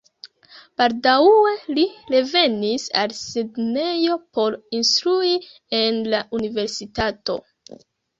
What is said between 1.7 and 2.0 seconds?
li